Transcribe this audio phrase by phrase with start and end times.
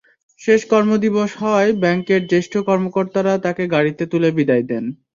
[0.41, 4.85] শেষ কর্মদিবস হওয়ায় ব্যাংকের জ্যেষ্ঠ কর্মকর্তারা তাঁকে গাড়িতে তুলে বিদায় দেন।